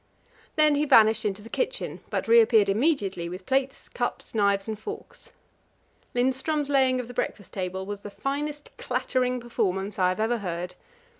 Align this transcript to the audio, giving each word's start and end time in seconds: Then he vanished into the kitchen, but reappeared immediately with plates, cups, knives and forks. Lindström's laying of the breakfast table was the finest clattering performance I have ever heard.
Then 0.55 0.73
he 0.73 0.85
vanished 0.85 1.25
into 1.25 1.43
the 1.43 1.47
kitchen, 1.49 1.99
but 2.09 2.27
reappeared 2.27 2.69
immediately 2.69 3.29
with 3.29 3.45
plates, 3.45 3.87
cups, 3.87 4.33
knives 4.33 4.67
and 4.67 4.79
forks. 4.79 5.29
Lindström's 6.15 6.69
laying 6.69 6.99
of 6.99 7.07
the 7.07 7.13
breakfast 7.13 7.53
table 7.53 7.85
was 7.85 8.01
the 8.01 8.09
finest 8.09 8.71
clattering 8.79 9.39
performance 9.39 9.99
I 9.99 10.09
have 10.09 10.19
ever 10.19 10.39
heard. 10.39 10.73